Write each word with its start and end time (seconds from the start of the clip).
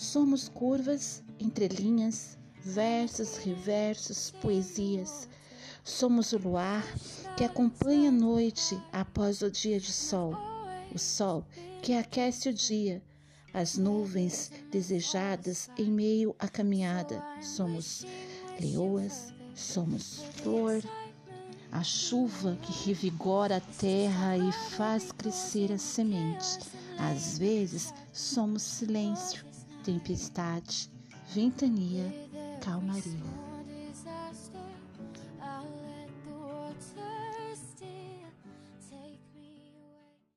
Somos 0.00 0.48
curvas, 0.48 1.22
entrelinhas, 1.38 2.38
versos, 2.64 3.36
reversos, 3.36 4.30
poesias. 4.40 5.28
Somos 5.84 6.32
o 6.32 6.38
luar 6.38 6.82
que 7.36 7.44
acompanha 7.44 8.08
a 8.08 8.10
noite 8.10 8.80
após 8.90 9.42
o 9.42 9.50
dia 9.50 9.78
de 9.78 9.92
sol, 9.92 10.34
o 10.90 10.98
sol 10.98 11.44
que 11.82 11.92
aquece 11.92 12.48
o 12.48 12.54
dia, 12.54 13.02
as 13.52 13.76
nuvens 13.76 14.50
desejadas 14.72 15.68
em 15.76 15.92
meio 15.92 16.34
à 16.38 16.48
caminhada. 16.48 17.22
Somos 17.42 18.06
leoas, 18.58 19.34
somos 19.54 20.22
flor, 20.36 20.82
a 21.70 21.82
chuva 21.82 22.56
que 22.62 22.88
revigora 22.88 23.58
a 23.58 23.60
terra 23.60 24.38
e 24.38 24.50
faz 24.50 25.12
crescer 25.12 25.70
a 25.70 25.78
semente. 25.78 26.58
Às 26.98 27.36
vezes 27.36 27.92
somos 28.12 28.62
silêncio, 28.62 29.49
tempestade, 29.82 30.90
ventania, 31.34 32.12
calmaria. 32.60 33.49